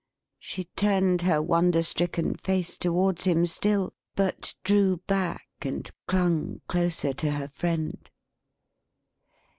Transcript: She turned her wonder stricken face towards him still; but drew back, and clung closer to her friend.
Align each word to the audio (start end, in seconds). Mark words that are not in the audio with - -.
She 0.39 0.63
turned 0.75 1.21
her 1.21 1.43
wonder 1.43 1.83
stricken 1.83 2.33
face 2.33 2.75
towards 2.75 3.25
him 3.25 3.45
still; 3.45 3.93
but 4.15 4.55
drew 4.63 4.97
back, 5.05 5.45
and 5.61 5.87
clung 6.07 6.61
closer 6.67 7.13
to 7.13 7.31
her 7.33 7.47
friend. 7.47 8.09